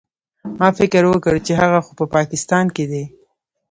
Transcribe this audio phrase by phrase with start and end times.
[0.59, 3.03] ما فکر وکړ چې هغه خو په پاکستان کښې دى.